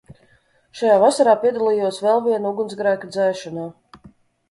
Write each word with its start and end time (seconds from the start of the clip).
Šajā 0.79 0.95
vasarā 1.03 1.35
piedalījos 1.45 2.01
vēl 2.07 2.25
viena 2.31 2.57
ugunsgrēka 2.57 3.15
dzēšanā. 3.15 3.73